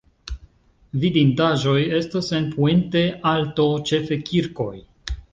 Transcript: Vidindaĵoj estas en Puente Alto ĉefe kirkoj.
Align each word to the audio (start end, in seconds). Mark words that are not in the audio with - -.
Vidindaĵoj 1.01 1.75
estas 1.97 2.29
en 2.37 2.47
Puente 2.55 3.03
Alto 3.33 3.67
ĉefe 3.91 4.17
kirkoj. 4.31 4.71